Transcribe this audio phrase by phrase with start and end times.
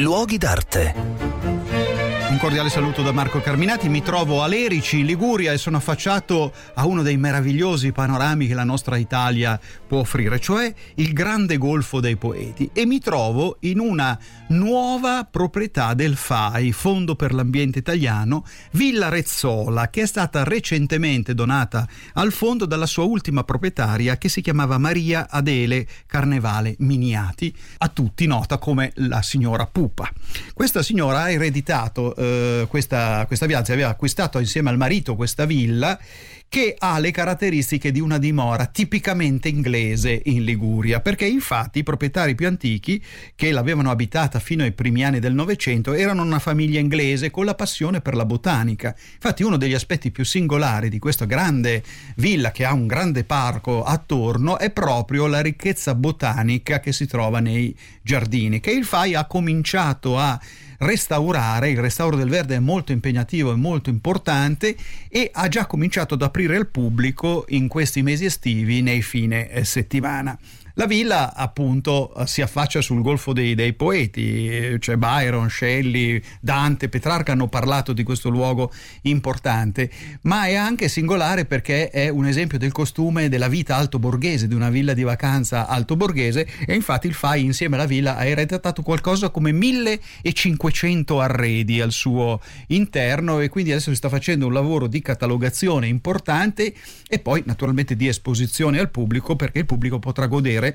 [0.00, 0.94] Luoghi d'arte.
[2.40, 7.02] Cordiale saluto da Marco Carminati, mi trovo a Lerici, Liguria e sono affacciato a uno
[7.02, 12.70] dei meravigliosi panorami che la nostra Italia può offrire, cioè il grande golfo dei poeti
[12.72, 14.18] e mi trovo in una
[14.48, 21.86] nuova proprietà del FAI, Fondo per l'Ambiente Italiano, Villa Rezzola, che è stata recentemente donata
[22.14, 28.26] al fondo dalla sua ultima proprietaria che si chiamava Maria Adele Carnevale Miniati, a tutti
[28.26, 30.10] nota come la signora Pupa.
[30.54, 32.28] Questa signora ha ereditato eh,
[32.68, 35.98] questa, questa Vianza aveva acquistato insieme al marito questa villa
[36.50, 42.34] che ha le caratteristiche di una dimora tipicamente inglese in Liguria, perché infatti i proprietari
[42.34, 43.00] più antichi
[43.36, 47.54] che l'avevano abitata fino ai primi anni del Novecento erano una famiglia inglese con la
[47.54, 48.92] passione per la botanica.
[49.14, 51.84] Infatti uno degli aspetti più singolari di questa grande
[52.16, 57.38] villa che ha un grande parco attorno è proprio la ricchezza botanica che si trova
[57.38, 60.36] nei giardini, che il FAI ha cominciato a
[60.80, 64.76] restaurare, il restauro del verde è molto impegnativo e molto importante
[65.08, 69.64] e ha già cominciato ad aprire al pubblico in questi mesi estivi nei fine eh,
[69.64, 70.38] settimana.
[70.74, 77.32] La villa appunto si affaccia sul golfo dei, dei poeti, cioè Byron, Shelley, Dante, Petrarca
[77.32, 79.90] hanno parlato di questo luogo importante,
[80.22, 84.54] ma è anche singolare perché è un esempio del costume della vita alto borghese, di
[84.54, 88.82] una villa di vacanza alto borghese e infatti il FAI insieme alla villa ha ereditato
[88.82, 94.86] qualcosa come 1500 arredi al suo interno e quindi adesso si sta facendo un lavoro
[94.86, 96.72] di catalogazione importante
[97.08, 100.69] e poi naturalmente di esposizione al pubblico perché il pubblico potrà godere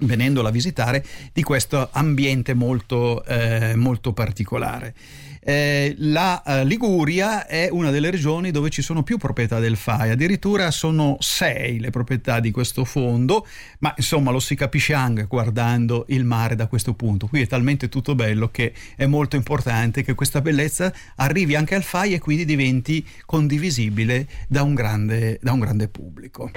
[0.00, 4.94] venendola a visitare di questo ambiente molto, eh, molto particolare.
[5.42, 10.10] Eh, la eh, Liguria è una delle regioni dove ci sono più proprietà del FAI,
[10.10, 13.46] addirittura sono sei le proprietà di questo fondo,
[13.78, 17.26] ma insomma lo si capisce anche guardando il mare da questo punto.
[17.26, 21.82] Qui è talmente tutto bello che è molto importante che questa bellezza arrivi anche al
[21.82, 26.50] FAI e quindi diventi condivisibile da un grande, da un grande pubblico.